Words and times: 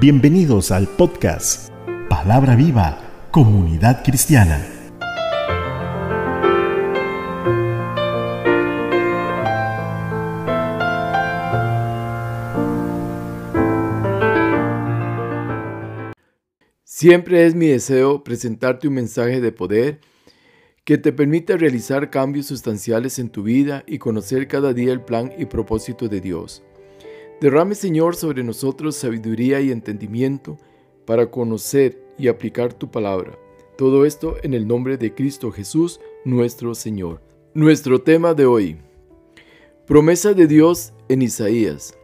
Bienvenidos 0.00 0.70
al 0.70 0.86
podcast 0.86 1.72
Palabra 2.08 2.54
Viva, 2.54 3.26
Comunidad 3.32 4.04
Cristiana. 4.04 4.64
Siempre 16.84 17.44
es 17.44 17.56
mi 17.56 17.66
deseo 17.66 18.22
presentarte 18.22 18.86
un 18.86 18.94
mensaje 18.94 19.40
de 19.40 19.50
poder 19.50 20.00
que 20.84 20.96
te 20.96 21.12
permita 21.12 21.56
realizar 21.56 22.08
cambios 22.10 22.46
sustanciales 22.46 23.18
en 23.18 23.30
tu 23.30 23.42
vida 23.42 23.82
y 23.84 23.98
conocer 23.98 24.46
cada 24.46 24.72
día 24.72 24.92
el 24.92 25.00
plan 25.00 25.32
y 25.36 25.46
propósito 25.46 26.06
de 26.06 26.20
Dios. 26.20 26.62
Derrame, 27.40 27.76
Señor, 27.76 28.16
sobre 28.16 28.42
nosotros 28.42 28.96
sabiduría 28.96 29.60
y 29.60 29.70
entendimiento 29.70 30.58
para 31.04 31.30
conocer 31.30 32.02
y 32.18 32.26
aplicar 32.26 32.72
tu 32.72 32.90
palabra. 32.90 33.38
Todo 33.76 34.04
esto 34.04 34.36
en 34.42 34.54
el 34.54 34.66
nombre 34.66 34.96
de 34.96 35.14
Cristo 35.14 35.52
Jesús, 35.52 36.00
nuestro 36.24 36.74
Señor. 36.74 37.22
Nuestro 37.54 38.02
tema 38.02 38.34
de 38.34 38.44
hoy. 38.44 38.76
Promesa 39.86 40.34
de 40.34 40.48
Dios 40.48 40.92
en 41.08 41.22
Isaías. 41.22 41.96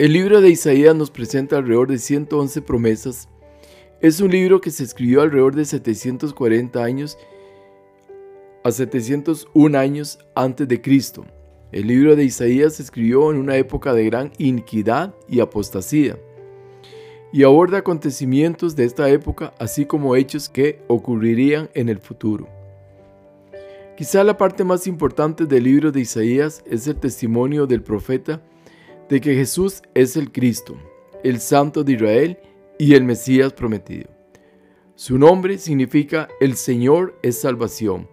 El 0.00 0.12
libro 0.12 0.40
de 0.40 0.50
Isaías 0.50 0.96
nos 0.96 1.12
presenta 1.12 1.56
alrededor 1.56 1.86
de 1.86 1.98
111 1.98 2.62
promesas. 2.62 3.28
Es 4.00 4.20
un 4.20 4.32
libro 4.32 4.60
que 4.60 4.72
se 4.72 4.82
escribió 4.82 5.22
alrededor 5.22 5.54
de 5.54 5.66
740 5.66 6.82
años 6.82 7.16
a 8.64 8.72
701 8.72 9.78
años 9.78 10.18
antes 10.34 10.66
de 10.66 10.80
Cristo. 10.82 11.24
El 11.72 11.86
libro 11.86 12.16
de 12.16 12.24
Isaías 12.24 12.74
se 12.74 12.82
escribió 12.82 13.30
en 13.30 13.36
una 13.36 13.56
época 13.56 13.94
de 13.94 14.04
gran 14.04 14.32
iniquidad 14.38 15.14
y 15.28 15.38
apostasía, 15.38 16.18
y 17.32 17.44
aborda 17.44 17.78
acontecimientos 17.78 18.74
de 18.74 18.84
esta 18.84 19.08
época, 19.08 19.54
así 19.60 19.86
como 19.86 20.16
hechos 20.16 20.48
que 20.48 20.80
ocurrirían 20.88 21.70
en 21.74 21.88
el 21.88 22.00
futuro. 22.00 22.48
Quizá 23.96 24.24
la 24.24 24.36
parte 24.36 24.64
más 24.64 24.88
importante 24.88 25.46
del 25.46 25.62
libro 25.62 25.92
de 25.92 26.00
Isaías 26.00 26.64
es 26.66 26.88
el 26.88 26.96
testimonio 26.96 27.68
del 27.68 27.82
profeta 27.82 28.42
de 29.08 29.20
que 29.20 29.34
Jesús 29.36 29.82
es 29.94 30.16
el 30.16 30.32
Cristo, 30.32 30.76
el 31.22 31.38
Santo 31.38 31.84
de 31.84 31.92
Israel 31.92 32.38
y 32.78 32.94
el 32.94 33.04
Mesías 33.04 33.52
prometido. 33.52 34.08
Su 34.96 35.18
nombre 35.18 35.56
significa 35.58 36.28
el 36.40 36.56
Señor 36.56 37.16
es 37.22 37.40
salvación 37.40 38.08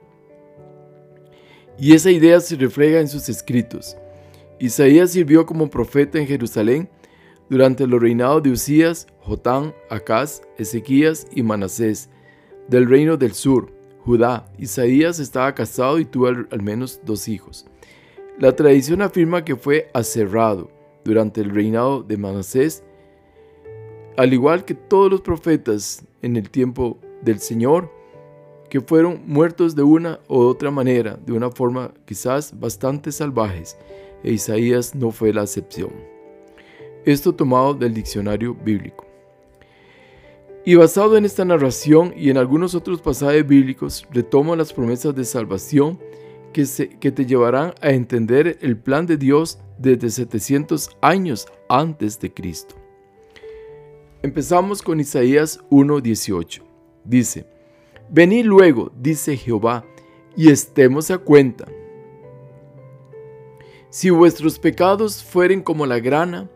y 1.80 1.94
esa 1.94 2.12
idea 2.12 2.40
se 2.40 2.56
refleja 2.56 3.00
en 3.00 3.08
sus 3.08 3.30
escritos. 3.30 3.98
Isaías 4.60 5.12
sirvió 5.12 5.46
como 5.46 5.70
profeta 5.70 6.18
en 6.18 6.28
Jerusalén 6.28 6.90
durante 7.50 7.86
los 7.86 8.02
reinados 8.02 8.44
de 8.44 8.52
Usías, 8.52 9.08
Jotán, 9.22 9.74
Acaz, 9.90 10.42
Ezequías 10.58 11.28
y 11.32 11.44
Manasés, 11.44 12.10
del 12.68 12.90
reino 12.90 13.18
del 13.18 13.34
sur, 13.34 13.72
Judá. 14.04 14.50
Isaías 14.58 15.20
estaba 15.20 15.54
casado 15.54 16.00
y 16.00 16.06
tuvo 16.06 16.28
al, 16.28 16.62
menos 16.62 17.00
dos 17.06 17.28
hijos. 17.28 17.68
La 18.40 18.56
tradición 18.56 19.02
afirma 19.02 19.46
que 19.46 19.56
fue 19.56 19.90
aserrado 19.94 20.72
durante 21.04 21.42
el 21.42 21.52
reinado 21.52 22.04
de 22.04 22.18
Manasés, 22.18 22.84
al 24.18 24.34
igual 24.34 24.66
que 24.66 24.74
todos 24.74 25.12
los 25.12 25.22
profetas 25.22 26.04
en 26.22 26.36
el 26.36 26.50
tiempo 26.50 27.00
del 27.22 27.40
Señor, 27.40 27.92
que 28.70 28.82
fueron 28.82 29.22
muertos 29.26 29.76
de 29.76 29.84
una 29.84 30.20
u 30.28 30.38
otra 30.40 30.72
manera, 30.72 31.18
de 31.26 31.34
una 31.34 31.50
forma 31.50 31.94
quizás 32.06 32.58
bastante 32.60 33.12
salvajes, 33.12 33.78
e 34.24 34.32
Isaías 34.32 34.94
no 34.96 35.12
fue 35.12 35.34
la 35.34 35.44
excepción. 35.44 35.92
Esto 37.06 37.34
tomado 37.34 37.74
del 37.74 37.94
diccionario 37.94 38.54
bíblico. 38.54 39.06
Y 40.66 40.76
basado 40.76 41.16
en 41.16 41.24
esta 41.24 41.46
narración 41.46 42.14
y 42.18 42.30
en 42.30 42.38
algunos 42.38 42.76
otros 42.76 43.02
pasajes 43.02 43.48
bíblicos, 43.48 44.06
retomo 44.12 44.54
las 44.56 44.74
promesas 44.74 45.16
de 45.16 45.24
salvación 45.24 45.98
que, 46.52 46.66
que 47.00 47.12
te 47.12 47.26
llevarán 47.26 47.74
a 47.80 47.92
entender 47.92 48.58
el 48.62 48.76
plan 48.76 49.06
de 49.06 49.16
Dios 49.16 49.60
desde 49.78 50.10
700 50.10 50.90
años 51.02 51.48
antes 51.70 52.20
de 52.20 52.34
Cristo. 52.34 52.76
Empezamos 54.24 54.82
con 54.82 55.00
Isaías 55.00 55.62
1.18. 55.70 56.62
Dice, 57.06 57.46
Venid 58.10 58.46
luego, 58.46 58.92
dice 58.98 59.36
Jehová, 59.36 59.84
y 60.36 60.50
estemos 60.50 61.12
a 61.12 61.18
cuenta. 61.18 61.68
Si 63.90 64.10
vuestros 64.10 64.60
pecados 64.60 65.24
fueren 65.24 65.62
como 65.62 65.86
la 65.86 66.00
grana, 66.00 66.50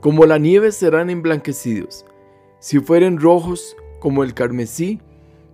como 0.00 0.24
la 0.24 0.38
nieve 0.38 0.72
serán 0.72 1.08
emblanquecidos. 1.10 2.04
Si 2.58 2.80
fueren 2.80 3.20
rojos 3.20 3.76
como 4.00 4.24
el 4.24 4.34
carmesí, 4.34 5.00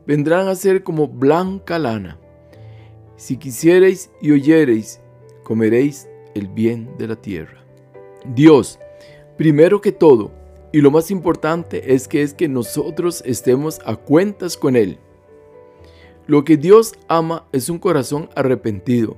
vendrán 0.06 0.48
a 0.48 0.54
ser 0.54 0.82
como 0.82 1.06
blanca 1.06 1.78
lana. 1.78 2.18
Si 3.16 3.36
quisiereis 3.36 4.10
y 4.22 4.30
oyereis, 4.30 5.00
comeréis 5.42 6.08
el 6.34 6.48
bien 6.48 6.96
de 6.96 7.08
la 7.08 7.16
tierra. 7.16 7.62
Dios, 8.34 8.78
primero 9.36 9.80
que 9.80 9.92
todo, 9.92 10.30
y 10.72 10.80
lo 10.80 10.90
más 10.90 11.10
importante 11.10 11.94
es 11.94 12.08
que 12.08 12.22
es 12.22 12.32
que 12.32 12.48
nosotros 12.48 13.22
estemos 13.26 13.80
a 13.84 13.96
cuentas 13.96 14.56
con 14.56 14.76
Él. 14.76 14.98
Lo 16.26 16.44
que 16.44 16.56
Dios 16.56 16.94
ama 17.06 17.46
es 17.52 17.68
un 17.68 17.78
corazón 17.78 18.28
arrepentido, 18.34 19.16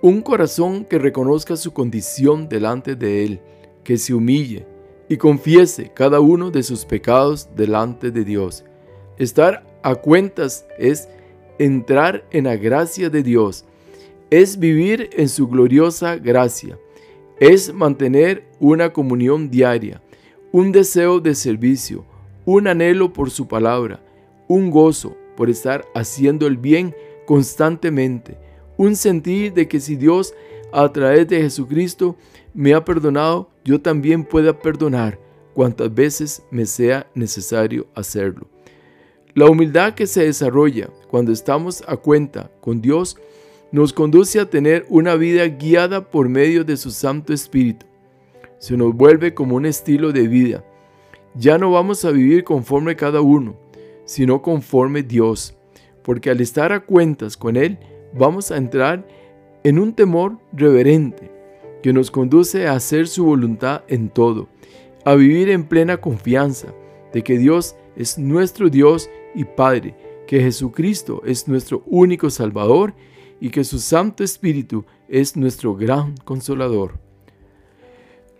un 0.00 0.20
corazón 0.22 0.84
que 0.84 0.98
reconozca 0.98 1.56
su 1.56 1.72
condición 1.72 2.48
delante 2.48 2.94
de 2.94 3.24
Él, 3.24 3.40
que 3.82 3.98
se 3.98 4.14
humille 4.14 4.64
y 5.08 5.16
confiese 5.16 5.90
cada 5.92 6.20
uno 6.20 6.52
de 6.52 6.62
sus 6.62 6.84
pecados 6.84 7.48
delante 7.56 8.12
de 8.12 8.24
Dios. 8.24 8.64
Estar 9.18 9.66
a 9.82 9.96
cuentas 9.96 10.66
es 10.78 11.08
entrar 11.58 12.24
en 12.30 12.44
la 12.44 12.56
gracia 12.56 13.10
de 13.10 13.24
Dios, 13.24 13.64
es 14.30 14.58
vivir 14.58 15.10
en 15.14 15.28
su 15.28 15.48
gloriosa 15.48 16.16
gracia, 16.16 16.78
es 17.40 17.74
mantener 17.74 18.44
una 18.60 18.92
comunión 18.92 19.50
diaria, 19.50 20.00
un 20.52 20.70
deseo 20.70 21.18
de 21.18 21.34
servicio, 21.34 22.04
un 22.44 22.68
anhelo 22.68 23.12
por 23.12 23.30
su 23.30 23.48
palabra, 23.48 24.00
un 24.46 24.70
gozo, 24.70 25.16
por 25.36 25.50
estar 25.50 25.86
haciendo 25.94 26.46
el 26.46 26.56
bien 26.56 26.94
constantemente. 27.26 28.38
Un 28.76 28.96
sentir 28.96 29.52
de 29.52 29.68
que 29.68 29.80
si 29.80 29.96
Dios 29.96 30.34
a 30.72 30.90
través 30.92 31.28
de 31.28 31.40
Jesucristo 31.40 32.16
me 32.54 32.74
ha 32.74 32.84
perdonado, 32.84 33.50
yo 33.64 33.80
también 33.80 34.24
pueda 34.24 34.58
perdonar 34.58 35.18
cuantas 35.54 35.94
veces 35.94 36.42
me 36.50 36.66
sea 36.66 37.06
necesario 37.14 37.86
hacerlo. 37.94 38.46
La 39.34 39.46
humildad 39.46 39.94
que 39.94 40.06
se 40.06 40.24
desarrolla 40.24 40.88
cuando 41.08 41.32
estamos 41.32 41.84
a 41.86 41.96
cuenta 41.96 42.50
con 42.60 42.80
Dios 42.80 43.16
nos 43.72 43.92
conduce 43.92 44.40
a 44.40 44.48
tener 44.48 44.86
una 44.88 45.14
vida 45.16 45.46
guiada 45.46 46.08
por 46.08 46.28
medio 46.28 46.64
de 46.64 46.76
su 46.76 46.90
Santo 46.90 47.32
Espíritu. 47.32 47.84
Se 48.58 48.76
nos 48.76 48.94
vuelve 48.94 49.34
como 49.34 49.56
un 49.56 49.66
estilo 49.66 50.12
de 50.12 50.28
vida. 50.28 50.64
Ya 51.34 51.58
no 51.58 51.70
vamos 51.70 52.04
a 52.04 52.10
vivir 52.10 52.44
conforme 52.44 52.96
cada 52.96 53.20
uno, 53.20 53.56
sino 54.06 54.40
conforme 54.40 55.02
Dios, 55.02 55.54
porque 56.02 56.30
al 56.30 56.40
estar 56.40 56.72
a 56.72 56.80
cuentas 56.80 57.36
con 57.36 57.56
Él 57.56 57.78
vamos 58.14 58.50
a 58.50 58.56
entrar 58.56 59.06
en 59.64 59.78
un 59.78 59.92
temor 59.92 60.38
reverente 60.52 61.30
que 61.82 61.92
nos 61.92 62.10
conduce 62.10 62.66
a 62.66 62.72
hacer 62.72 63.08
su 63.08 63.24
voluntad 63.24 63.82
en 63.88 64.08
todo, 64.08 64.48
a 65.04 65.14
vivir 65.14 65.50
en 65.50 65.64
plena 65.64 65.98
confianza 65.98 66.68
de 67.12 67.22
que 67.22 67.36
Dios 67.38 67.76
es 67.96 68.18
nuestro 68.18 68.70
Dios 68.70 69.10
y 69.34 69.44
Padre, 69.44 69.94
que 70.26 70.40
Jesucristo 70.40 71.22
es 71.24 71.46
nuestro 71.48 71.82
único 71.86 72.30
Salvador 72.30 72.94
y 73.40 73.50
que 73.50 73.64
su 73.64 73.78
Santo 73.78 74.24
Espíritu 74.24 74.84
es 75.08 75.36
nuestro 75.36 75.76
gran 75.76 76.16
consolador. 76.24 76.98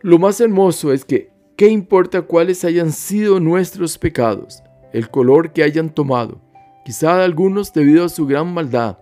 Lo 0.00 0.19
más 0.19 0.41
hermoso 0.41 0.93
es 0.93 1.05
que, 1.05 1.31
¿qué 1.56 1.69
importa 1.69 2.23
cuáles 2.23 2.64
hayan 2.64 2.93
sido 2.93 3.41
nuestros 3.41 3.99
pecados? 3.99 4.62
El 4.96 5.10
color 5.10 5.52
que 5.52 5.62
hayan 5.62 5.90
tomado, 5.90 6.40
quizá 6.82 7.22
algunos 7.22 7.70
debido 7.75 8.06
a 8.06 8.08
su 8.08 8.26
gran 8.26 8.54
maldad, 8.54 8.96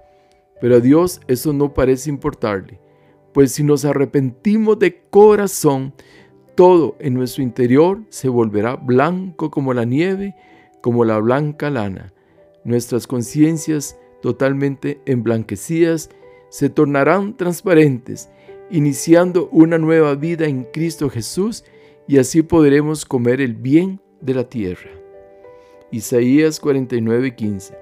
pero 0.60 0.74
a 0.74 0.80
Dios 0.80 1.20
eso 1.28 1.52
no 1.52 1.72
parece 1.72 2.10
importarle, 2.10 2.80
pues 3.32 3.52
si 3.52 3.62
nos 3.62 3.84
arrepentimos 3.84 4.76
de 4.80 5.04
corazón, 5.08 5.94
todo 6.56 6.96
en 6.98 7.14
nuestro 7.14 7.44
interior 7.44 8.02
se 8.08 8.28
volverá 8.28 8.74
blanco 8.74 9.52
como 9.52 9.72
la 9.72 9.84
nieve, 9.84 10.34
como 10.80 11.04
la 11.04 11.18
blanca 11.18 11.70
lana. 11.70 12.12
Nuestras 12.64 13.06
conciencias 13.06 13.96
totalmente 14.20 15.00
emblanquecidas 15.06 16.10
se 16.48 16.70
tornarán 16.70 17.36
transparentes, 17.36 18.30
iniciando 18.68 19.48
una 19.52 19.78
nueva 19.78 20.16
vida 20.16 20.46
en 20.46 20.64
Cristo 20.64 21.08
Jesús 21.08 21.64
y 22.08 22.18
así 22.18 22.42
podremos 22.42 23.04
comer 23.04 23.40
el 23.40 23.54
bien 23.54 24.00
de 24.20 24.34
la 24.34 24.48
tierra. 24.48 25.03
Isaías 25.94 26.60
49:15. 26.60 27.76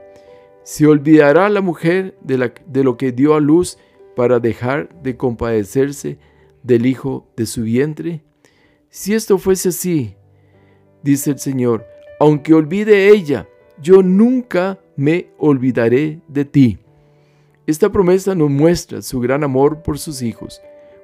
¿Se 0.64 0.86
olvidará 0.86 1.48
la 1.48 1.62
mujer 1.62 2.14
de, 2.20 2.52
de 2.66 2.84
lo 2.84 2.96
que 2.98 3.10
dio 3.10 3.34
a 3.34 3.40
luz 3.40 3.78
para 4.14 4.38
dejar 4.38 4.90
de 5.02 5.16
compadecerse 5.16 6.18
del 6.62 6.84
hijo 6.84 7.26
de 7.36 7.46
su 7.46 7.62
vientre? 7.62 8.22
Si 8.90 9.14
esto 9.14 9.38
fuese 9.38 9.70
así, 9.70 10.14
dice 11.02 11.30
el 11.30 11.38
Señor, 11.38 11.86
aunque 12.20 12.52
olvide 12.52 13.08
ella, 13.08 13.48
yo 13.80 14.02
nunca 14.02 14.78
me 14.94 15.30
olvidaré 15.38 16.20
de 16.28 16.44
ti. 16.44 16.78
Esta 17.66 17.90
promesa 17.90 18.34
nos 18.34 18.50
muestra 18.50 19.00
su 19.00 19.20
gran 19.20 19.42
amor 19.42 19.82
por 19.82 19.98
sus 19.98 20.20
hijos, 20.20 20.60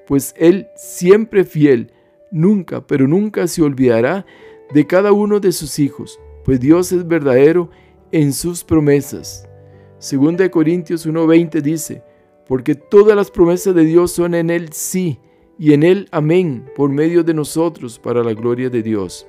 pues 0.06 0.34
Él 0.36 0.68
siempre 0.76 1.44
fiel, 1.44 1.90
nunca, 2.30 2.86
pero 2.86 3.08
nunca 3.08 3.46
se 3.46 3.62
olvidará 3.62 4.26
de 4.74 4.86
cada 4.86 5.12
uno 5.12 5.40
de 5.40 5.52
sus 5.52 5.78
hijos, 5.78 6.20
pues 6.48 6.60
Dios 6.60 6.92
es 6.92 7.06
verdadero 7.06 7.68
en 8.10 8.32
sus 8.32 8.64
promesas. 8.64 9.46
Segunda 9.98 10.44
de 10.44 10.50
Corintios 10.50 11.06
1:20 11.06 11.60
dice, 11.60 12.02
porque 12.46 12.74
todas 12.74 13.14
las 13.14 13.30
promesas 13.30 13.74
de 13.74 13.84
Dios 13.84 14.12
son 14.12 14.34
en 14.34 14.48
Él 14.48 14.72
sí 14.72 15.18
y 15.58 15.74
en 15.74 15.82
Él 15.82 16.08
amén 16.10 16.64
por 16.74 16.88
medio 16.88 17.22
de 17.22 17.34
nosotros 17.34 17.98
para 17.98 18.24
la 18.24 18.32
gloria 18.32 18.70
de 18.70 18.82
Dios. 18.82 19.26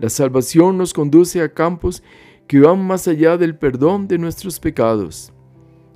La 0.00 0.10
salvación 0.10 0.76
nos 0.76 0.92
conduce 0.92 1.40
a 1.40 1.54
campos 1.54 2.02
que 2.48 2.58
van 2.58 2.84
más 2.84 3.06
allá 3.06 3.36
del 3.36 3.56
perdón 3.56 4.08
de 4.08 4.18
nuestros 4.18 4.58
pecados. 4.58 5.32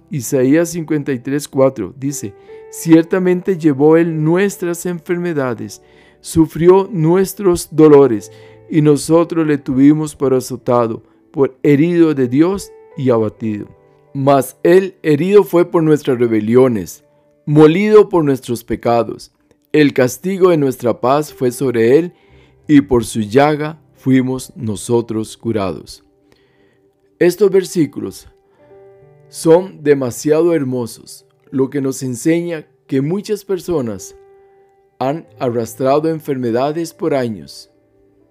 Isaías 0.09 0.73
53:4 0.73 1.95
dice, 1.97 2.33
ciertamente 2.71 3.59
llevó 3.59 3.97
Él 3.97 4.23
nuestras 4.23 4.87
enfermedades, 4.87 5.83
sufrió 6.21 6.89
nuestros 6.93 7.71
dolores, 7.73 8.31
y 8.71 8.83
nosotros 8.83 9.47
le 9.47 9.59
tuvimos 9.59 10.15
por 10.15 10.35
azotado, 10.35 11.03
por 11.31 11.59
herido 11.63 12.15
de 12.15 12.29
Dios 12.29 12.71
y 12.97 13.11
abatido. 13.11 13.69
Mas 14.15 14.57
Él 14.63 14.97
herido 15.03 15.45
fue 15.45 15.71
por 15.71 15.83
nuestras 15.83 16.19
rebeliones, 16.19 17.05
molido 17.47 18.09
por 18.09 18.25
nuestros 18.25 18.65
pecados. 18.65 19.33
El 19.73 19.93
castigo 19.93 20.51
de 20.51 20.57
nuestra 20.57 21.01
paz 21.01 21.33
fue 21.33 21.53
sobre 21.53 21.99
Él, 21.99 22.13
y 22.67 22.83
por 22.83 23.05
su 23.05 23.21
llaga 23.21 23.81
fuimos 23.95 24.53
nosotros 24.57 25.37
curados. 25.37 26.05
Estos 27.19 27.51
versículos 27.51 28.29
son 29.29 29.83
demasiado 29.83 30.55
hermosos, 30.55 31.27
lo 31.51 31.71
que 31.71 31.81
nos 31.81 32.03
enseña 32.03 32.67
que 32.87 33.01
muchas 33.01 33.45
personas 33.45 34.17
han 34.99 35.27
arrastrado 35.39 36.09
enfermedades 36.09 36.93
por 36.93 37.15
años, 37.15 37.71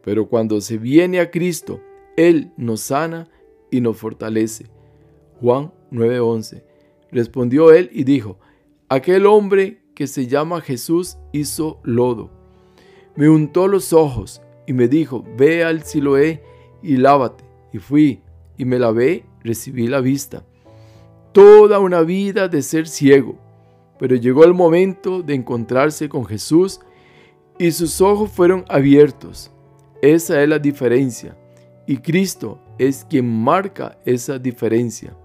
pero 0.07 0.29
cuando 0.29 0.61
se 0.61 0.77
viene 0.77 1.19
a 1.19 1.31
Cristo, 1.31 1.81
Él 2.15 2.53
nos 2.55 2.79
sana 2.79 3.27
y 3.69 3.81
nos 3.81 3.97
fortalece. 3.97 4.67
Juan 5.41 5.73
9:11. 5.91 6.63
Respondió 7.11 7.73
él 7.73 7.89
y 7.91 8.05
dijo, 8.05 8.39
aquel 8.87 9.25
hombre 9.25 9.81
que 9.95 10.07
se 10.07 10.25
llama 10.25 10.61
Jesús 10.61 11.17
hizo 11.33 11.81
lodo. 11.83 12.31
Me 13.17 13.27
untó 13.27 13.67
los 13.67 13.91
ojos 13.91 14.41
y 14.65 14.71
me 14.71 14.87
dijo, 14.87 15.25
ve 15.35 15.65
al 15.65 15.83
Siloé 15.83 16.41
y 16.81 16.95
lávate. 16.95 17.43
Y 17.73 17.79
fui 17.79 18.21
y 18.57 18.63
me 18.63 18.79
lavé, 18.79 19.25
recibí 19.43 19.87
la 19.87 19.99
vista. 19.99 20.45
Toda 21.33 21.79
una 21.79 21.99
vida 22.03 22.47
de 22.47 22.61
ser 22.61 22.87
ciego, 22.87 23.37
pero 23.99 24.15
llegó 24.15 24.45
el 24.45 24.53
momento 24.53 25.21
de 25.21 25.33
encontrarse 25.33 26.07
con 26.07 26.23
Jesús 26.23 26.79
y 27.59 27.73
sus 27.73 27.99
ojos 27.99 28.31
fueron 28.31 28.63
abiertos. 28.69 29.51
Esa 30.01 30.41
es 30.41 30.49
la 30.49 30.59
diferencia. 30.59 31.35
Y 31.85 31.97
Cristo 31.97 32.59
es 32.77 33.05
quien 33.09 33.27
marca 33.27 33.97
esa 34.05 34.37
diferencia. 34.37 35.15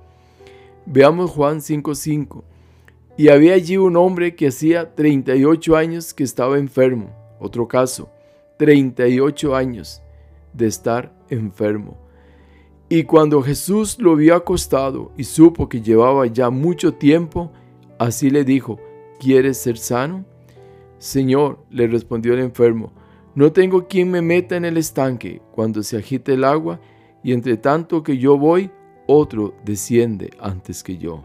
Veamos 0.87 1.31
Juan 1.31 1.61
5:5. 1.61 2.45
Y 3.17 3.29
había 3.29 3.55
allí 3.55 3.77
un 3.77 3.97
hombre 3.97 4.35
que 4.35 4.49
hacía 4.49 4.95
38 4.95 5.77
años 5.77 6.15
que 6.15 6.25
estaba 6.25 6.59
enfermo. 6.59 7.11
Otro 7.39 7.69
caso, 7.69 8.11
38 8.57 9.55
años 9.55 10.03
de 10.55 10.67
estar 10.67 11.13
enfermo. 11.29 11.99
Y 12.89 13.05
cuando 13.05 13.43
Jesús 13.43 13.99
lo 13.99 14.17
vio 14.17 14.35
acostado 14.35 15.13
y 15.17 15.25
supo 15.25 15.69
que 15.69 15.81
llevaba 15.81 16.27
ya 16.27 16.51
mucho 16.51 16.95
tiempo, 16.95 17.51
así 17.99 18.31
le 18.31 18.45
dijo, 18.45 18.79
¿quieres 19.19 19.59
ser 19.59 19.79
sano? 19.79 20.25
Señor, 20.99 21.65
le 21.71 21.87
respondió 21.87 22.35
el 22.35 22.41
enfermo, 22.41 22.93
no 23.35 23.53
tengo 23.53 23.89
quien 23.89 24.11
me 24.11 24.21
meta 24.21 24.57
en 24.57 24.65
el 24.65 24.77
estanque 24.77 25.41
cuando 25.53 25.83
se 25.83 25.97
agite 25.97 26.35
el 26.35 26.45
agua, 26.45 26.81
y 27.23 27.33
entre 27.33 27.57
tanto 27.57 28.03
que 28.03 28.19
yo 28.19 28.37
voy, 28.37 28.71
otro 29.07 29.55
desciende 29.65 30.31
antes 30.41 30.83
que 30.83 30.99
yo. 30.99 31.25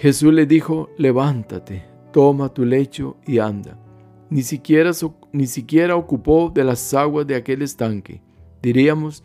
Jesús 0.00 0.32
le 0.32 0.46
dijo, 0.46 0.90
levántate, 0.96 1.84
toma 2.12 2.48
tu 2.48 2.64
lecho 2.64 3.16
y 3.26 3.38
anda. 3.38 3.78
Ni 4.30 4.42
siquiera, 4.42 4.92
ni 5.32 5.46
siquiera 5.46 5.96
ocupó 5.96 6.50
de 6.54 6.64
las 6.64 6.94
aguas 6.94 7.26
de 7.26 7.34
aquel 7.34 7.62
estanque. 7.62 8.22
Diríamos, 8.62 9.24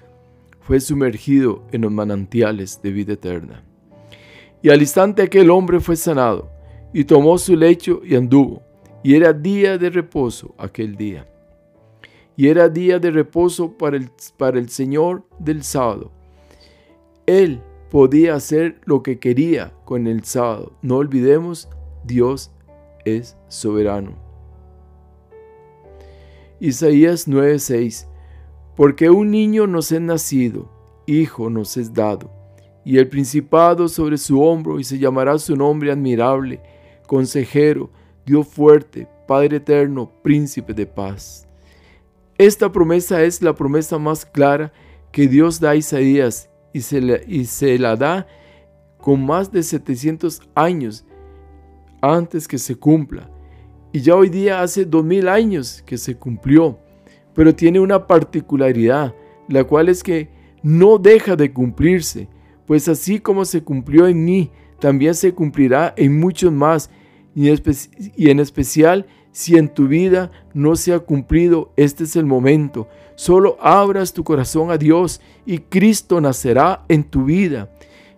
fue 0.61 0.79
sumergido 0.79 1.63
en 1.71 1.81
los 1.81 1.91
manantiales 1.91 2.81
de 2.81 2.91
vida 2.91 3.13
eterna. 3.13 3.63
Y 4.61 4.69
al 4.69 4.81
instante 4.81 5.21
aquel 5.21 5.51
hombre 5.51 5.79
fue 5.79 5.95
sanado, 5.95 6.49
y 6.93 7.03
tomó 7.03 7.37
su 7.37 7.55
lecho 7.55 8.01
y 8.03 8.15
anduvo. 8.15 8.61
Y 9.03 9.15
era 9.15 9.33
día 9.33 9.77
de 9.77 9.89
reposo 9.89 10.55
aquel 10.57 10.95
día. 10.95 11.27
Y 12.35 12.47
era 12.47 12.69
día 12.69 12.99
de 12.99 13.11
reposo 13.11 13.77
para 13.77 13.97
el, 13.97 14.09
para 14.37 14.57
el 14.57 14.69
Señor 14.69 15.23
del 15.39 15.63
sábado. 15.63 16.11
Él 17.25 17.61
podía 17.91 18.35
hacer 18.35 18.79
lo 18.85 19.03
que 19.03 19.19
quería 19.19 19.73
con 19.85 20.07
el 20.07 20.23
sábado. 20.23 20.73
No 20.81 20.97
olvidemos, 20.97 21.69
Dios 22.03 22.51
es 23.05 23.37
soberano. 23.49 24.13
Isaías 26.59 27.27
9:6 27.27 28.07
porque 28.75 29.09
un 29.09 29.31
niño 29.31 29.67
nos 29.67 29.91
es 29.91 30.01
nacido, 30.01 30.69
hijo 31.05 31.49
nos 31.49 31.77
es 31.77 31.93
dado, 31.93 32.31
y 32.83 32.97
el 32.97 33.07
principado 33.07 33.87
sobre 33.87 34.17
su 34.17 34.41
hombro, 34.41 34.79
y 34.79 34.83
se 34.83 34.97
llamará 34.97 35.37
su 35.37 35.55
nombre 35.55 35.91
admirable, 35.91 36.61
consejero, 37.07 37.91
Dios 38.25 38.47
fuerte, 38.47 39.07
Padre 39.27 39.57
eterno, 39.57 40.11
príncipe 40.21 40.73
de 40.73 40.85
paz. 40.85 41.47
Esta 42.37 42.71
promesa 42.71 43.23
es 43.23 43.41
la 43.41 43.53
promesa 43.53 43.97
más 43.97 44.25
clara 44.25 44.71
que 45.11 45.27
Dios 45.27 45.59
da 45.59 45.71
a 45.71 45.75
Isaías 45.75 46.49
y 46.73 46.81
se, 46.81 47.01
la, 47.01 47.19
y 47.27 47.45
se 47.45 47.77
la 47.77 47.95
da 47.95 48.27
con 48.97 49.25
más 49.25 49.51
de 49.51 49.63
700 49.63 50.41
años 50.55 51.05
antes 52.01 52.47
que 52.47 52.57
se 52.57 52.75
cumpla. 52.75 53.29
Y 53.91 54.01
ya 54.01 54.15
hoy 54.15 54.29
día 54.29 54.61
hace 54.61 54.85
2000 54.85 55.27
años 55.27 55.83
que 55.85 55.97
se 55.97 56.15
cumplió 56.15 56.79
pero 57.33 57.55
tiene 57.55 57.79
una 57.79 58.07
particularidad, 58.07 59.13
la 59.47 59.63
cual 59.63 59.89
es 59.89 60.03
que 60.03 60.29
no 60.61 60.97
deja 60.97 61.35
de 61.35 61.51
cumplirse, 61.51 62.27
pues 62.65 62.87
así 62.87 63.19
como 63.19 63.45
se 63.45 63.63
cumplió 63.63 64.07
en 64.07 64.23
mí, 64.23 64.51
también 64.79 65.15
se 65.15 65.33
cumplirá 65.33 65.93
en 65.97 66.19
muchos 66.19 66.51
más, 66.51 66.89
y 67.35 68.29
en 68.29 68.39
especial 68.39 69.05
si 69.31 69.57
en 69.57 69.67
tu 69.67 69.87
vida 69.87 70.31
no 70.53 70.75
se 70.75 70.93
ha 70.93 70.99
cumplido, 70.99 71.71
este 71.75 72.03
es 72.03 72.15
el 72.15 72.25
momento. 72.25 72.87
Solo 73.15 73.57
abras 73.59 74.13
tu 74.13 74.23
corazón 74.23 74.71
a 74.71 74.77
Dios 74.77 75.21
y 75.45 75.59
Cristo 75.59 76.21
nacerá 76.21 76.83
en 76.87 77.03
tu 77.03 77.25
vida. 77.25 77.69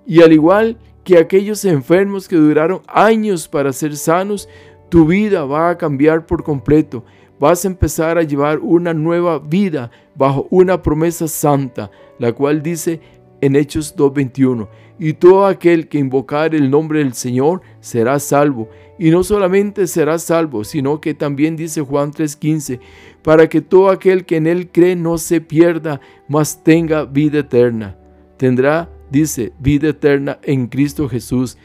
Y 0.05 0.21
al 0.21 0.33
igual 0.33 0.77
que 1.03 1.17
aquellos 1.17 1.63
enfermos 1.65 2.27
que 2.27 2.35
duraron 2.35 2.81
años 2.87 3.47
para 3.47 3.71
ser 3.71 3.95
sanos, 3.95 4.49
tu 4.89 5.05
vida 5.05 5.45
va 5.45 5.69
a 5.69 5.77
cambiar 5.77 6.25
por 6.25 6.43
completo 6.43 7.03
vas 7.39 7.65
a 7.65 7.67
empezar 7.67 8.17
a 8.17 8.23
llevar 8.23 8.59
una 8.59 8.93
nueva 8.93 9.39
vida 9.39 9.91
bajo 10.15 10.47
una 10.49 10.81
promesa 10.81 11.27
santa, 11.27 11.91
la 12.17 12.31
cual 12.31 12.61
dice 12.61 13.01
en 13.41 13.55
Hechos 13.55 13.95
2.21, 13.95 14.67
y 14.97 15.13
todo 15.13 15.45
aquel 15.45 15.87
que 15.87 15.97
invocar 15.97 16.55
el 16.55 16.69
nombre 16.69 16.99
del 16.99 17.13
Señor 17.13 17.61
será 17.81 18.19
salvo. 18.19 18.69
Y 18.97 19.09
no 19.09 19.23
solamente 19.23 19.87
será 19.87 20.17
salvo, 20.19 20.63
sino 20.63 21.01
que 21.01 21.13
también 21.13 21.57
dice 21.57 21.81
Juan 21.81 22.13
3.15, 22.13 22.79
para 23.21 23.49
que 23.49 23.61
todo 23.61 23.89
aquel 23.89 24.25
que 24.25 24.37
en 24.37 24.47
él 24.47 24.69
cree 24.71 24.95
no 24.95 25.17
se 25.17 25.41
pierda, 25.41 25.99
mas 26.27 26.63
tenga 26.63 27.03
vida 27.03 27.39
eterna. 27.39 27.97
Tendrá, 28.37 28.89
dice, 29.11 29.51
vida 29.59 29.89
eterna 29.89 30.39
en 30.43 30.67
Cristo 30.67 31.09
Jesús, 31.09 31.57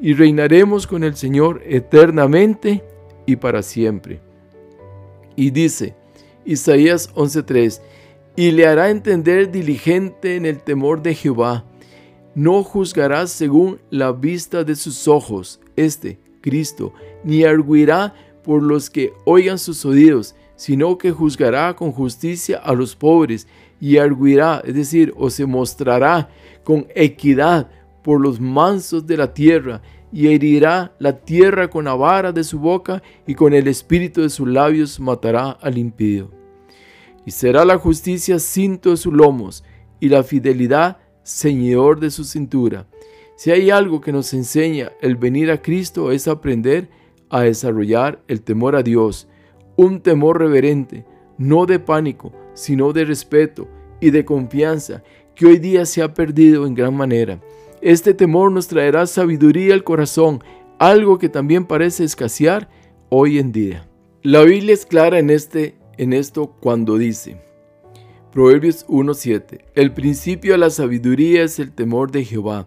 y 0.00 0.12
reinaremos 0.12 0.86
con 0.86 1.04
el 1.04 1.16
Señor 1.16 1.62
eternamente 1.64 2.84
y 3.26 3.36
para 3.36 3.62
siempre. 3.62 4.20
Y 5.36 5.50
dice, 5.50 5.94
Isaías 6.44 7.10
11:3, 7.14 7.80
y 8.36 8.50
le 8.50 8.66
hará 8.66 8.90
entender 8.90 9.50
diligente 9.50 10.36
en 10.36 10.46
el 10.46 10.62
temor 10.62 11.02
de 11.02 11.14
Jehová. 11.14 11.64
No 12.34 12.64
juzgará 12.64 13.26
según 13.26 13.78
la 13.90 14.12
vista 14.12 14.64
de 14.64 14.74
sus 14.74 15.06
ojos, 15.06 15.60
este, 15.76 16.18
Cristo, 16.40 16.92
ni 17.22 17.44
arguirá 17.44 18.14
por 18.42 18.62
los 18.62 18.90
que 18.90 19.12
oigan 19.24 19.58
sus 19.58 19.84
oídos, 19.84 20.34
sino 20.56 20.98
que 20.98 21.12
juzgará 21.12 21.74
con 21.74 21.92
justicia 21.92 22.58
a 22.58 22.74
los 22.74 22.96
pobres 22.96 23.46
y 23.80 23.98
arguirá, 23.98 24.62
es 24.64 24.74
decir, 24.74 25.14
o 25.16 25.30
se 25.30 25.46
mostrará 25.46 26.28
con 26.64 26.86
equidad 26.94 27.70
por 28.02 28.20
los 28.20 28.40
mansos 28.40 29.06
de 29.06 29.16
la 29.16 29.32
tierra 29.32 29.80
y 30.12 30.28
herirá 30.28 30.92
la 30.98 31.18
tierra 31.18 31.68
con 31.68 31.86
la 31.86 31.94
vara 31.94 32.32
de 32.32 32.44
su 32.44 32.58
boca 32.58 33.02
y 33.26 33.34
con 33.34 33.52
el 33.54 33.66
espíritu 33.68 34.22
de 34.22 34.30
sus 34.30 34.48
labios 34.48 35.00
matará 35.00 35.50
al 35.50 35.78
impío. 35.78 36.43
Y 37.26 37.30
será 37.30 37.64
la 37.64 37.78
justicia 37.78 38.38
cinto 38.38 38.90
de 38.90 38.96
sus 38.96 39.12
lomos 39.12 39.64
y 40.00 40.08
la 40.08 40.22
fidelidad 40.22 40.98
ceñidor 41.24 42.00
de 42.00 42.10
su 42.10 42.24
cintura. 42.24 42.86
Si 43.36 43.50
hay 43.50 43.70
algo 43.70 44.00
que 44.00 44.12
nos 44.12 44.32
enseña 44.34 44.92
el 45.00 45.16
venir 45.16 45.50
a 45.50 45.60
Cristo 45.60 46.12
es 46.12 46.28
aprender 46.28 46.88
a 47.30 47.40
desarrollar 47.40 48.22
el 48.28 48.42
temor 48.42 48.76
a 48.76 48.82
Dios, 48.82 49.26
un 49.76 50.00
temor 50.00 50.38
reverente, 50.38 51.04
no 51.36 51.66
de 51.66 51.80
pánico, 51.80 52.32
sino 52.54 52.92
de 52.92 53.04
respeto 53.04 53.68
y 54.00 54.10
de 54.10 54.24
confianza, 54.24 55.02
que 55.34 55.46
hoy 55.46 55.58
día 55.58 55.84
se 55.84 56.02
ha 56.02 56.14
perdido 56.14 56.66
en 56.66 56.74
gran 56.74 56.94
manera. 56.94 57.40
Este 57.80 58.14
temor 58.14 58.52
nos 58.52 58.68
traerá 58.68 59.06
sabiduría 59.06 59.74
al 59.74 59.82
corazón, 59.82 60.44
algo 60.78 61.18
que 61.18 61.28
también 61.28 61.66
parece 61.66 62.04
escasear 62.04 62.68
hoy 63.08 63.38
en 63.38 63.50
día. 63.50 63.88
La 64.22 64.42
Biblia 64.42 64.74
es 64.74 64.86
clara 64.86 65.18
en, 65.18 65.30
este, 65.30 65.74
en 65.96 66.12
esto 66.12 66.54
cuando 66.60 66.98
dice, 66.98 67.40
Proverbios 68.32 68.86
1.7, 68.88 69.64
el 69.74 69.92
principio 69.92 70.52
de 70.52 70.58
la 70.58 70.70
sabiduría 70.70 71.44
es 71.44 71.58
el 71.58 71.72
temor 71.72 72.10
de 72.10 72.24
Jehová. 72.24 72.66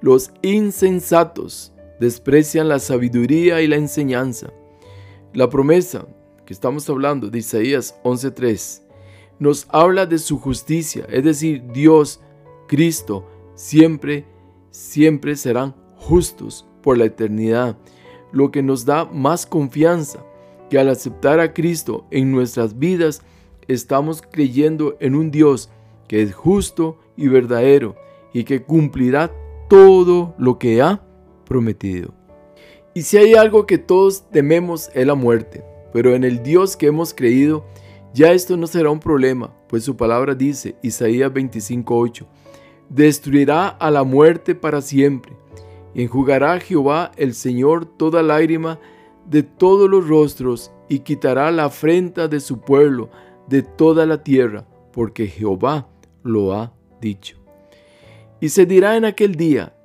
Los 0.00 0.30
insensatos 0.42 1.72
desprecian 1.98 2.68
la 2.68 2.78
sabiduría 2.78 3.62
y 3.62 3.66
la 3.66 3.76
enseñanza. 3.76 4.52
La 5.32 5.48
promesa 5.48 6.06
que 6.44 6.52
estamos 6.52 6.88
hablando 6.90 7.30
de 7.30 7.38
Isaías 7.38 7.98
11.3 8.04 8.82
nos 9.38 9.66
habla 9.70 10.06
de 10.06 10.18
su 10.18 10.38
justicia, 10.38 11.06
es 11.10 11.24
decir, 11.24 11.62
Dios, 11.72 12.20
Cristo, 12.68 13.26
siempre 13.54 14.26
siempre 14.76 15.36
serán 15.36 15.74
justos 15.96 16.66
por 16.82 16.98
la 16.98 17.06
eternidad, 17.06 17.78
lo 18.30 18.50
que 18.50 18.62
nos 18.62 18.84
da 18.84 19.06
más 19.06 19.46
confianza 19.46 20.22
que 20.70 20.78
al 20.78 20.88
aceptar 20.88 21.40
a 21.40 21.52
Cristo 21.52 22.06
en 22.10 22.32
nuestras 22.32 22.78
vidas 22.78 23.22
estamos 23.68 24.22
creyendo 24.22 24.96
en 25.00 25.14
un 25.14 25.30
Dios 25.30 25.70
que 26.08 26.22
es 26.22 26.34
justo 26.34 26.98
y 27.16 27.28
verdadero 27.28 27.96
y 28.32 28.44
que 28.44 28.62
cumplirá 28.62 29.32
todo 29.68 30.34
lo 30.38 30.58
que 30.58 30.82
ha 30.82 31.02
prometido. 31.44 32.14
Y 32.94 33.02
si 33.02 33.16
hay 33.16 33.34
algo 33.34 33.66
que 33.66 33.78
todos 33.78 34.28
tememos 34.30 34.90
es 34.94 35.06
la 35.06 35.14
muerte, 35.14 35.64
pero 35.92 36.14
en 36.14 36.24
el 36.24 36.42
Dios 36.42 36.76
que 36.76 36.86
hemos 36.86 37.12
creído, 37.12 37.64
ya 38.14 38.32
esto 38.32 38.56
no 38.56 38.66
será 38.66 38.90
un 38.90 39.00
problema, 39.00 39.54
pues 39.68 39.84
su 39.84 39.96
palabra 39.96 40.34
dice, 40.34 40.76
Isaías 40.82 41.32
25:8, 41.32 42.26
destruirá 42.88 43.68
a 43.68 43.90
la 43.90 44.04
muerte 44.04 44.54
para 44.54 44.80
siempre. 44.80 45.36
Y 45.94 46.02
enjugará 46.02 46.60
Jehová 46.60 47.12
el 47.16 47.34
Señor 47.34 47.84
toda 47.84 48.22
lágrima 48.22 48.78
de 49.28 49.42
todos 49.42 49.88
los 49.90 50.08
rostros 50.08 50.70
y 50.88 51.00
quitará 51.00 51.50
la 51.50 51.66
afrenta 51.66 52.28
de 52.28 52.40
su 52.40 52.60
pueblo 52.60 53.10
de 53.48 53.62
toda 53.62 54.06
la 54.06 54.22
tierra, 54.22 54.66
porque 54.92 55.26
Jehová 55.26 55.88
lo 56.22 56.52
ha 56.54 56.72
dicho. 57.00 57.38
Y 58.40 58.48
se 58.48 58.66
dirá 58.66 58.96
en 58.96 59.04
aquel 59.04 59.34
día, 59.34 59.76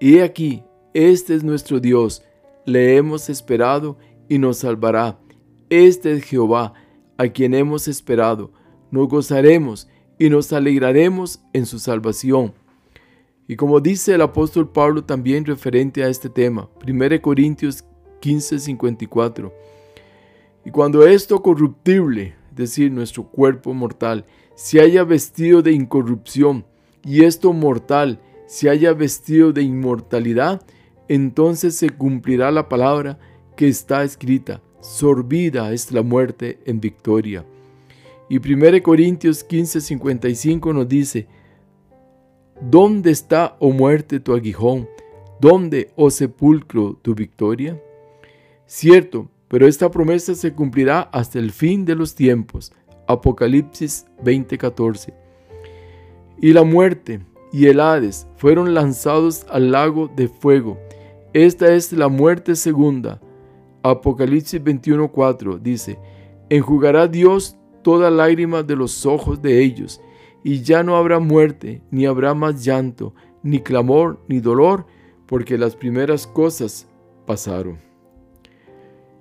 he 0.00 0.22
aquí, 0.22 0.62
este 0.94 1.34
es 1.34 1.44
nuestro 1.44 1.80
Dios, 1.80 2.22
le 2.64 2.96
hemos 2.96 3.28
esperado 3.28 3.98
y 4.28 4.38
nos 4.38 4.58
salvará. 4.58 5.18
Este 5.68 6.12
es 6.12 6.24
Jehová, 6.24 6.74
a 7.18 7.28
quien 7.28 7.54
hemos 7.54 7.88
esperado. 7.88 8.52
Nos 8.90 9.08
gozaremos 9.08 9.88
y 10.18 10.30
nos 10.30 10.52
alegraremos 10.52 11.40
en 11.52 11.66
su 11.66 11.78
salvación. 11.78 12.54
Y 13.46 13.56
como 13.56 13.80
dice 13.80 14.14
el 14.14 14.22
apóstol 14.22 14.70
Pablo 14.70 15.04
también 15.04 15.44
referente 15.44 16.04
a 16.04 16.08
este 16.08 16.28
tema, 16.28 16.68
1 16.86 17.20
Corintios 17.20 17.84
15, 18.20 18.58
54. 18.58 19.52
Y 20.64 20.70
cuando 20.70 21.06
esto 21.06 21.42
corruptible, 21.42 22.34
es 22.50 22.56
decir, 22.56 22.92
nuestro 22.92 23.24
cuerpo 23.24 23.72
mortal, 23.74 24.26
se 24.54 24.80
haya 24.80 25.04
vestido 25.04 25.62
de 25.62 25.72
incorrupción 25.72 26.64
y 27.02 27.24
esto 27.24 27.52
mortal 27.52 28.20
se 28.46 28.68
haya 28.68 28.92
vestido 28.92 29.52
de 29.52 29.62
inmortalidad, 29.62 30.62
entonces 31.08 31.76
se 31.76 31.90
cumplirá 31.90 32.50
la 32.50 32.68
palabra 32.68 33.18
que 33.56 33.68
está 33.68 34.04
escrita, 34.04 34.60
sorbida 34.80 35.72
es 35.72 35.92
la 35.92 36.02
muerte 36.02 36.58
en 36.66 36.80
victoria. 36.80 37.44
Y 38.28 38.38
1 38.38 38.82
Corintios 38.82 39.42
15, 39.42 39.80
55 39.80 40.72
nos 40.72 40.88
dice, 40.88 41.26
¿Dónde 42.60 43.10
está, 43.10 43.56
oh 43.58 43.72
muerte, 43.72 44.20
tu 44.20 44.34
aguijón? 44.34 44.88
¿Dónde, 45.40 45.90
oh 45.96 46.10
sepulcro, 46.10 46.98
tu 47.00 47.14
victoria? 47.14 47.80
Cierto, 48.72 49.28
pero 49.48 49.66
esta 49.66 49.90
promesa 49.90 50.36
se 50.36 50.52
cumplirá 50.52 51.00
hasta 51.00 51.40
el 51.40 51.50
fin 51.50 51.84
de 51.84 51.96
los 51.96 52.14
tiempos. 52.14 52.72
Apocalipsis 53.08 54.06
20:14. 54.22 55.12
Y 56.40 56.52
la 56.52 56.62
muerte 56.62 57.18
y 57.52 57.66
el 57.66 57.80
Hades 57.80 58.28
fueron 58.36 58.72
lanzados 58.72 59.44
al 59.50 59.72
lago 59.72 60.08
de 60.14 60.28
fuego. 60.28 60.78
Esta 61.32 61.74
es 61.74 61.92
la 61.92 62.06
muerte 62.06 62.54
segunda. 62.54 63.20
Apocalipsis 63.82 64.62
21:4 64.62 65.58
dice, 65.58 65.98
enjugará 66.48 67.08
Dios 67.08 67.56
toda 67.82 68.08
lágrima 68.08 68.62
de 68.62 68.76
los 68.76 69.04
ojos 69.04 69.42
de 69.42 69.64
ellos, 69.64 70.00
y 70.44 70.62
ya 70.62 70.84
no 70.84 70.94
habrá 70.94 71.18
muerte, 71.18 71.82
ni 71.90 72.06
habrá 72.06 72.34
más 72.34 72.64
llanto, 72.64 73.14
ni 73.42 73.58
clamor, 73.58 74.20
ni 74.28 74.38
dolor, 74.38 74.86
porque 75.26 75.58
las 75.58 75.74
primeras 75.74 76.24
cosas 76.24 76.86
pasaron. 77.26 77.89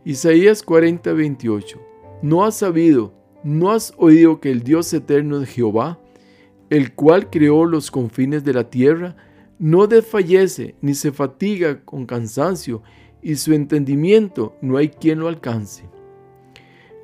Isaías 0.10 0.63
40, 0.63 1.13
28. 1.13 1.80
¿No 2.24 2.44
has 2.44 2.56
sabido, 2.56 3.13
no 3.44 3.70
has 3.70 3.94
oído 3.96 4.39
que 4.39 4.50
el 4.50 4.63
Dios 4.63 4.92
eterno 4.92 5.39
es 5.39 5.50
Jehová, 5.50 6.00
el 6.72 6.96
cual 6.96 7.30
creó 7.30 7.66
los 7.66 7.92
confines 7.92 8.44
de 8.44 8.54
la 8.54 8.72
tierra, 8.72 9.16
no 9.60 9.86
desfallece 9.86 10.74
ni 10.82 10.96
se 10.96 11.12
fatiga 11.12 11.86
con 11.86 12.08
cansancio, 12.08 12.82
y 13.22 13.36
su 13.36 13.54
entendimiento 13.54 14.58
no 14.62 14.78
hay 14.78 14.89
quien 14.89 15.20
lo 15.20 15.28
alcance? 15.28 15.88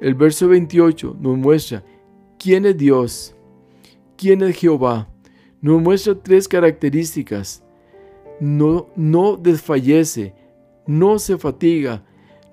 El 0.02 0.16
verso 0.16 0.48
28 0.48 1.16
nos 1.20 1.38
muestra 1.38 1.84
quién 2.40 2.66
es 2.66 2.76
Dios, 2.76 3.36
quién 4.18 4.42
es 4.42 4.58
Jehová. 4.58 5.10
Nos 5.62 5.80
muestra 5.80 6.16
tres 6.16 6.48
características. 6.48 7.64
No, 8.40 8.90
no 8.96 9.38
desfallece, 9.38 10.34
no 10.88 11.20
se 11.20 11.38
fatiga, 11.38 12.04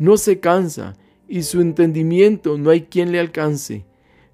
no 0.03 0.17
se 0.17 0.41
cansa 0.41 0.95
y 1.29 1.45
su 1.45 1.61
entendimiento 1.61 2.59
no 2.59 2.71
hay 2.71 2.83
quien 2.83 3.13
le 3.13 3.21
alcance. 3.21 3.87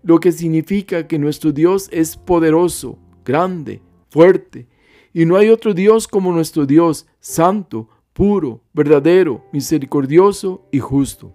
Lo 0.03 0.19
que 0.19 0.33
significa 0.33 1.07
que 1.07 1.19
nuestro 1.19 1.53
Dios 1.53 1.89
es 1.93 2.17
poderoso, 2.17 2.99
grande, 3.23 3.83
fuerte. 4.09 4.67
Y 5.13 5.27
no 5.27 5.37
hay 5.37 5.51
otro 5.51 5.75
Dios 5.75 6.09
como 6.09 6.33
nuestro 6.33 6.65
Dios, 6.65 7.07
santo, 7.21 7.89
puro, 8.15 8.63
verdadero, 8.73 9.45
misericordioso 9.53 10.67
y 10.73 10.79
justo. 10.79 11.35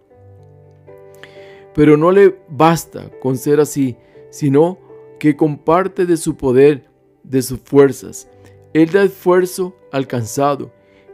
Pero 1.76 1.96
no 1.96 2.12
le 2.12 2.36
basta 2.50 3.12
con 3.22 3.38
ser 3.38 3.60
así, 3.60 3.96
sino 4.32 4.80
que 5.20 5.36
comparte 5.36 6.08
de 6.08 6.18
su 6.18 6.36
poder, 6.36 6.90
de 7.24 7.44
sus 7.44 7.60
fuerzas. 7.60 8.28
Él 8.74 8.90
da 8.90 9.04
esfuerzo 9.04 9.76
al 9.92 10.08
cansado 10.08 10.72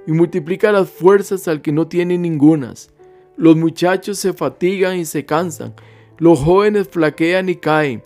y 0.07 0.13
multiplica 0.13 0.71
las 0.71 0.89
fuerzas 0.89 1.49
al 1.49 1.61
que 1.61 1.73
no 1.73 1.87
tiene 1.87 2.17
ningunas. 2.17 2.89
Los 3.39 3.55
muchachos 3.55 4.19
se 4.19 4.33
fatigan 4.33 4.97
y 4.97 5.05
se 5.05 5.25
cansan, 5.25 5.73
los 6.17 6.39
jóvenes 6.39 6.89
flaquean 6.89 7.47
y 7.47 7.55
caen, 7.55 8.03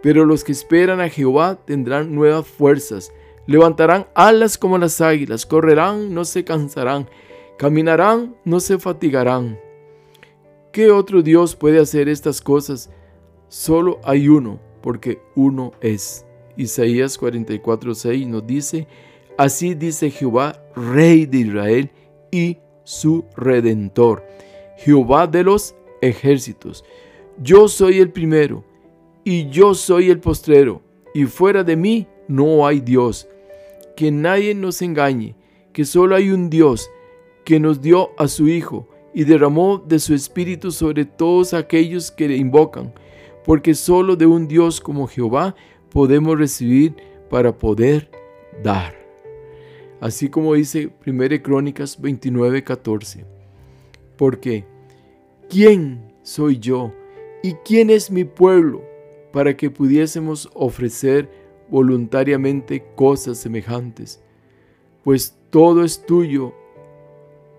pero 0.00 0.24
los 0.24 0.44
que 0.44 0.52
esperan 0.52 1.00
a 1.00 1.08
Jehová 1.08 1.58
tendrán 1.64 2.14
nuevas 2.14 2.46
fuerzas, 2.46 3.12
levantarán 3.48 4.06
alas 4.14 4.56
como 4.56 4.78
las 4.78 5.00
águilas, 5.00 5.44
correrán, 5.44 6.14
no 6.14 6.24
se 6.24 6.44
cansarán, 6.44 7.10
caminarán, 7.58 8.36
no 8.44 8.60
se 8.60 8.78
fatigarán. 8.78 9.58
¿Qué 10.72 10.92
otro 10.92 11.20
Dios 11.20 11.56
puede 11.56 11.80
hacer 11.80 12.08
estas 12.08 12.40
cosas? 12.40 12.88
Solo 13.48 13.98
hay 14.04 14.28
uno, 14.28 14.60
porque 14.82 15.18
uno 15.34 15.72
es. 15.80 16.24
Isaías 16.56 17.18
44:6 17.20 18.24
nos 18.28 18.46
dice, 18.46 18.86
así 19.36 19.74
dice 19.74 20.10
Jehová, 20.10 20.62
Rey 20.76 21.26
de 21.26 21.38
Israel 21.38 21.90
y 22.30 22.58
su 22.84 23.24
Redentor, 23.36 24.22
Jehová 24.76 25.26
de 25.26 25.42
los 25.42 25.74
ejércitos. 26.00 26.84
Yo 27.42 27.68
soy 27.68 27.98
el 27.98 28.10
primero 28.10 28.64
y 29.24 29.48
yo 29.50 29.74
soy 29.74 30.10
el 30.10 30.20
postrero, 30.20 30.82
y 31.12 31.24
fuera 31.24 31.64
de 31.64 31.76
mí 31.76 32.06
no 32.28 32.66
hay 32.66 32.80
Dios. 32.80 33.28
Que 33.96 34.10
nadie 34.10 34.54
nos 34.54 34.82
engañe, 34.82 35.34
que 35.72 35.84
solo 35.84 36.14
hay 36.14 36.30
un 36.30 36.48
Dios 36.48 36.90
que 37.44 37.58
nos 37.58 37.80
dio 37.80 38.10
a 38.18 38.28
su 38.28 38.48
Hijo 38.48 38.88
y 39.14 39.24
derramó 39.24 39.78
de 39.78 39.98
su 39.98 40.14
espíritu 40.14 40.70
sobre 40.70 41.04
todos 41.04 41.54
aquellos 41.54 42.10
que 42.10 42.28
le 42.28 42.36
invocan, 42.36 42.92
porque 43.44 43.74
solo 43.74 44.16
de 44.16 44.26
un 44.26 44.46
Dios 44.46 44.80
como 44.80 45.06
Jehová 45.06 45.54
podemos 45.90 46.38
recibir 46.38 46.94
para 47.30 47.56
poder 47.56 48.10
dar. 48.62 48.94
así 50.00 50.28
como 50.28 50.54
dice 50.54 50.90
1 51.06 51.42
Crónicas 51.42 52.00
29, 52.00 52.62
14. 52.62 53.35
Porque, 54.16 54.64
¿quién 55.48 56.12
soy 56.22 56.58
yo 56.58 56.92
y 57.42 57.54
quién 57.64 57.90
es 57.90 58.10
mi 58.10 58.24
pueblo 58.24 58.82
para 59.32 59.56
que 59.56 59.70
pudiésemos 59.70 60.48
ofrecer 60.54 61.28
voluntariamente 61.68 62.84
cosas 62.94 63.38
semejantes? 63.38 64.22
Pues 65.04 65.36
todo 65.50 65.84
es 65.84 66.04
tuyo 66.04 66.54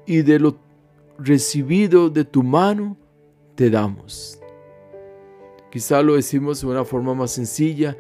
y 0.06 0.22
de 0.22 0.40
lo 0.40 0.58
recibido 1.20 2.10
de 2.10 2.26
tu 2.26 2.44
mano 2.44 2.98
te 3.56 3.70
damos. 3.70 4.40
Quizá 5.72 6.02
lo 6.02 6.16
decimos 6.16 6.62
de 6.62 6.68
una 6.68 6.86
forma 6.86 7.14
más 7.14 7.32
sencilla 7.32 7.98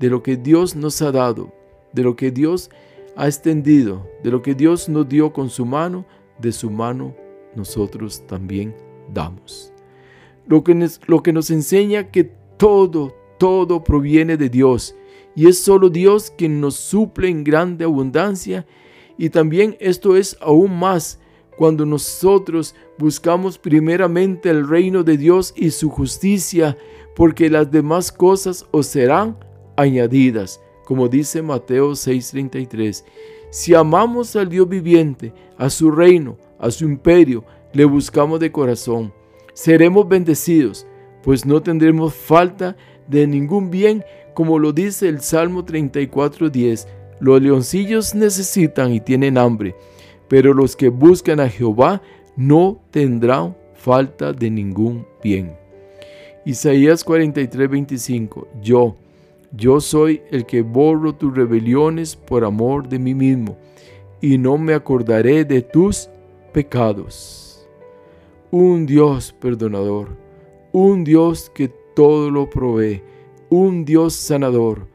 de 0.00 0.08
lo 0.08 0.22
que 0.22 0.36
Dios 0.36 0.74
nos 0.74 1.00
ha 1.02 1.12
dado, 1.12 1.52
de 1.92 2.02
lo 2.02 2.16
que 2.16 2.30
Dios 2.30 2.70
ha 3.16 3.26
extendido, 3.26 4.08
de 4.22 4.30
lo 4.30 4.42
que 4.42 4.54
Dios 4.54 4.88
nos 4.88 5.08
dio 5.08 5.32
con 5.32 5.50
su 5.50 5.64
mano, 5.66 6.04
de 6.38 6.50
su 6.52 6.70
mano 6.70 7.14
nosotros 7.54 8.26
también 8.26 8.74
damos. 9.12 9.72
Lo 10.46 10.62
que 10.64 10.74
nos, 11.32 11.50
enseña 11.50 12.10
que 12.10 12.24
todo, 12.56 13.14
todo 13.38 13.84
proviene 13.84 14.36
de 14.36 14.48
Dios 14.48 14.94
y 15.34 15.46
es 15.46 15.58
solo 15.58 15.88
Dios 15.88 16.32
quien 16.36 16.60
nos 16.60 16.74
suple 16.76 17.28
en 17.28 17.44
grande 17.44 17.84
abundancia 17.84 18.66
y 19.16 19.30
también 19.30 19.76
esto 19.80 20.16
es 20.16 20.36
aún 20.40 20.78
más 20.78 21.18
cuando 21.56 21.86
nosotros 21.86 22.74
buscamos 22.98 23.58
primeramente 23.58 24.50
el 24.50 24.68
reino 24.68 25.02
de 25.04 25.16
Dios 25.16 25.52
y 25.54 25.70
su 25.70 25.90
justicia, 25.90 26.76
porque 27.14 27.50
las 27.50 27.70
demás 27.70 28.10
cosas 28.10 28.66
os 28.70 28.86
serán 28.86 29.36
añadidas, 29.76 30.60
como 30.84 31.08
dice 31.08 31.42
Mateo 31.42 31.92
6:33. 31.92 33.04
Si 33.52 33.74
amamos 33.74 34.34
al 34.34 34.48
Dios 34.48 34.66
viviente, 34.66 35.34
a 35.58 35.68
su 35.68 35.90
reino, 35.90 36.38
a 36.58 36.70
su 36.70 36.86
imperio, 36.86 37.44
le 37.74 37.84
buscamos 37.84 38.40
de 38.40 38.50
corazón, 38.50 39.12
seremos 39.52 40.08
bendecidos, 40.08 40.86
pues 41.22 41.44
no 41.44 41.60
tendremos 41.60 42.14
falta 42.14 42.74
de 43.06 43.26
ningún 43.26 43.70
bien, 43.70 44.04
como 44.32 44.58
lo 44.58 44.72
dice 44.72 45.06
el 45.06 45.20
Salmo 45.20 45.66
34:10. 45.66 46.88
Los 47.20 47.42
leoncillos 47.42 48.14
necesitan 48.14 48.90
y 48.90 49.00
tienen 49.00 49.36
hambre, 49.36 49.76
pero 50.28 50.54
los 50.54 50.74
que 50.74 50.88
buscan 50.88 51.38
a 51.38 51.50
Jehová 51.50 52.00
no 52.36 52.80
tendrán 52.90 53.54
falta 53.74 54.32
de 54.32 54.48
ningún 54.48 55.06
bien. 55.22 55.54
Isaías 56.46 57.04
43:25 57.04 58.48
Yo, 58.62 58.96
yo 59.52 59.80
soy 59.80 60.22
el 60.30 60.46
que 60.46 60.62
borro 60.62 61.14
tus 61.14 61.34
rebeliones 61.34 62.16
por 62.16 62.44
amor 62.44 62.88
de 62.88 62.98
mí 62.98 63.14
mismo, 63.14 63.56
y 64.20 64.38
no 64.38 64.56
me 64.56 64.74
acordaré 64.74 65.44
de 65.44 65.62
tus 65.62 66.08
pecados. 66.52 67.66
Un 68.50 68.86
Dios 68.86 69.34
perdonador, 69.38 70.08
un 70.72 71.04
Dios 71.04 71.50
que 71.54 71.68
todo 71.94 72.30
lo 72.30 72.48
provee, 72.48 73.02
un 73.50 73.84
Dios 73.84 74.14
sanador, 74.14 74.86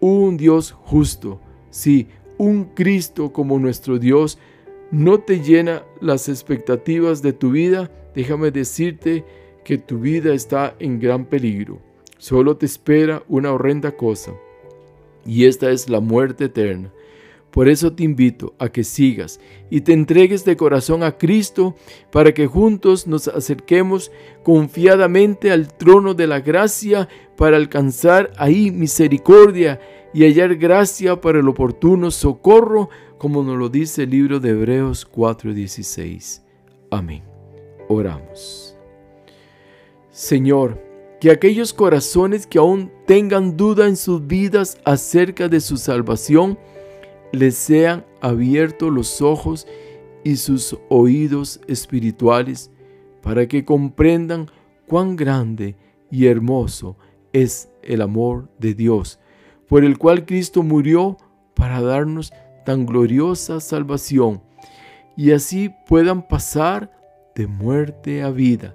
un 0.00 0.36
Dios 0.36 0.72
justo, 0.72 1.40
sí, 1.70 2.08
un 2.38 2.64
Cristo 2.64 3.32
como 3.32 3.58
nuestro 3.58 3.98
Dios, 3.98 4.38
no 4.90 5.18
te 5.18 5.40
llena 5.40 5.82
las 6.00 6.28
expectativas 6.28 7.20
de 7.22 7.32
tu 7.32 7.50
vida, 7.50 7.90
déjame 8.14 8.50
decirte 8.50 9.24
que 9.64 9.78
tu 9.78 9.98
vida 9.98 10.32
está 10.32 10.74
en 10.78 11.00
gran 11.00 11.24
peligro. 11.24 11.85
Solo 12.18 12.56
te 12.56 12.66
espera 12.66 13.22
una 13.28 13.52
horrenda 13.52 13.96
cosa, 13.96 14.32
y 15.24 15.44
esta 15.44 15.70
es 15.70 15.88
la 15.88 16.00
muerte 16.00 16.44
eterna. 16.44 16.92
Por 17.56 17.68
eso 17.68 17.94
te 17.94 18.04
invito 18.04 18.54
a 18.58 18.68
que 18.68 18.84
sigas 18.84 19.40
y 19.70 19.80
te 19.80 19.94
entregues 19.94 20.44
de 20.44 20.58
corazón 20.58 21.02
a 21.02 21.16
Cristo 21.16 21.74
para 22.12 22.34
que 22.34 22.46
juntos 22.46 23.06
nos 23.06 23.28
acerquemos 23.28 24.12
confiadamente 24.42 25.50
al 25.50 25.74
trono 25.74 26.12
de 26.12 26.26
la 26.26 26.40
gracia 26.40 27.08
para 27.34 27.56
alcanzar 27.56 28.30
ahí 28.36 28.70
misericordia 28.70 29.80
y 30.12 30.24
hallar 30.24 30.56
gracia 30.56 31.18
para 31.20 31.40
el 31.40 31.48
oportuno 31.48 32.10
socorro, 32.10 32.90
como 33.16 33.42
nos 33.42 33.56
lo 33.56 33.70
dice 33.70 34.02
el 34.02 34.10
libro 34.10 34.38
de 34.38 34.50
Hebreos 34.50 35.06
4:16. 35.10 36.42
Amén. 36.90 37.22
Oramos. 37.88 38.76
Señor, 40.10 40.85
que 41.20 41.30
aquellos 41.30 41.72
corazones 41.72 42.46
que 42.46 42.58
aún 42.58 42.90
tengan 43.06 43.56
duda 43.56 43.86
en 43.88 43.96
sus 43.96 44.26
vidas 44.26 44.78
acerca 44.84 45.48
de 45.48 45.60
su 45.60 45.76
salvación, 45.76 46.58
les 47.32 47.54
sean 47.54 48.04
abiertos 48.20 48.92
los 48.92 49.22
ojos 49.22 49.66
y 50.24 50.36
sus 50.36 50.76
oídos 50.88 51.60
espirituales 51.68 52.70
para 53.22 53.46
que 53.46 53.64
comprendan 53.64 54.46
cuán 54.86 55.16
grande 55.16 55.76
y 56.10 56.26
hermoso 56.26 56.96
es 57.32 57.68
el 57.82 58.02
amor 58.02 58.48
de 58.58 58.74
Dios, 58.74 59.18
por 59.68 59.84
el 59.84 59.98
cual 59.98 60.24
Cristo 60.24 60.62
murió 60.62 61.16
para 61.54 61.80
darnos 61.80 62.32
tan 62.64 62.86
gloriosa 62.86 63.60
salvación, 63.60 64.42
y 65.16 65.32
así 65.32 65.70
puedan 65.88 66.26
pasar 66.26 66.90
de 67.34 67.46
muerte 67.46 68.22
a 68.22 68.30
vida, 68.30 68.74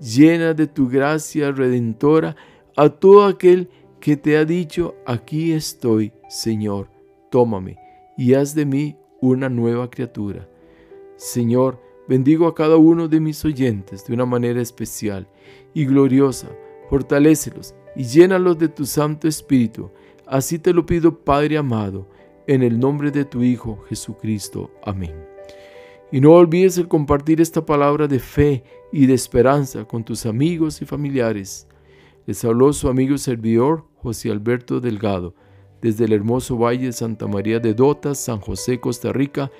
llena 0.00 0.54
de 0.54 0.66
tu 0.66 0.88
gracia 0.88 1.50
redentora 1.52 2.36
a 2.76 2.88
todo 2.88 3.24
aquel 3.24 3.68
que 4.00 4.16
te 4.16 4.36
ha 4.36 4.44
dicho, 4.44 4.94
aquí 5.06 5.52
estoy, 5.52 6.12
Señor, 6.28 6.88
tómame 7.30 7.78
y 8.16 8.34
haz 8.34 8.54
de 8.54 8.66
mí 8.66 8.96
una 9.20 9.48
nueva 9.48 9.90
criatura. 9.90 10.48
Señor, 11.16 11.80
bendigo 12.08 12.46
a 12.46 12.54
cada 12.54 12.76
uno 12.76 13.08
de 13.08 13.20
mis 13.20 13.44
oyentes 13.44 14.06
de 14.06 14.14
una 14.14 14.26
manera 14.26 14.60
especial 14.60 15.26
y 15.74 15.86
gloriosa, 15.86 16.48
fortalécelos 16.88 17.74
y 17.94 18.04
llénalos 18.04 18.58
de 18.58 18.68
tu 18.68 18.84
Santo 18.84 19.26
Espíritu. 19.26 19.90
Así 20.26 20.58
te 20.58 20.72
lo 20.72 20.84
pido, 20.84 21.18
Padre 21.18 21.56
amado, 21.56 22.06
en 22.46 22.62
el 22.62 22.78
nombre 22.78 23.10
de 23.10 23.24
tu 23.24 23.42
Hijo 23.42 23.82
Jesucristo. 23.88 24.70
Amén. 24.84 25.35
Y 26.12 26.20
no 26.20 26.32
olvides 26.32 26.78
el 26.78 26.88
compartir 26.88 27.40
esta 27.40 27.64
palabra 27.66 28.06
de 28.06 28.18
fe 28.18 28.62
y 28.92 29.06
de 29.06 29.14
esperanza 29.14 29.84
con 29.84 30.04
tus 30.04 30.26
amigos 30.26 30.80
y 30.82 30.86
familiares. 30.86 31.66
Les 32.26 32.44
habló 32.44 32.72
su 32.72 32.88
amigo 32.88 33.18
servidor 33.18 33.84
José 33.96 34.30
Alberto 34.30 34.80
Delgado 34.80 35.34
desde 35.80 36.04
el 36.04 36.12
hermoso 36.12 36.56
valle 36.56 36.86
de 36.86 36.92
Santa 36.92 37.26
María 37.26 37.60
de 37.60 37.74
Dotas, 37.74 38.18
San 38.18 38.40
José, 38.40 38.80
Costa 38.80 39.12
Rica, 39.12 39.50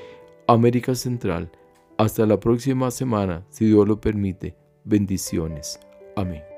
América 0.47 0.95
Central. 0.95 1.51
Hasta 1.99 2.27
la 2.27 2.39
próxima 2.39 2.91
semana, 2.91 3.45
si 3.49 3.67
Dios 3.67 3.87
lo 3.87 4.01
permite. 4.01 4.57
Bendiciones. 4.85 5.79
Amén. 6.17 6.56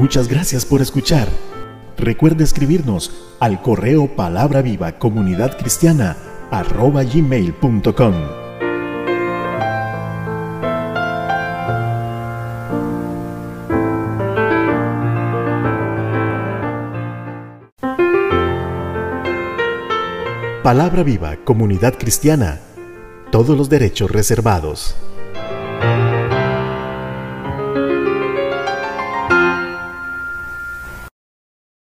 Muchas 0.00 0.28
gracias 0.28 0.64
por 0.64 0.80
escuchar. 0.80 1.28
Recuerde 1.98 2.42
escribirnos 2.42 3.12
al 3.38 3.60
correo 3.60 4.16
palabra 4.16 4.62
viva 4.62 4.92
comunidad 4.92 5.58
cristiana 5.58 6.16
arroba. 6.50 7.02
Palabra 20.62 21.02
viva 21.02 21.36
comunidad 21.44 21.98
cristiana. 21.98 22.58
Todos 23.30 23.54
los 23.54 23.68
derechos 23.68 24.10
reservados. 24.10 24.96